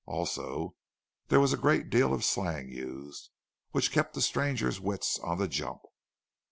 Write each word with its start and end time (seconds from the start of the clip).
Also, 0.07 0.75
there 1.27 1.39
was 1.39 1.53
a 1.53 1.57
great 1.57 1.91
deal 1.91 2.11
of 2.11 2.25
slang 2.25 2.69
used, 2.71 3.29
which 3.69 3.91
kept 3.91 4.17
a 4.17 4.21
stranger's 4.23 4.79
wits 4.79 5.19
on 5.19 5.37
the 5.37 5.47
jump. 5.47 5.81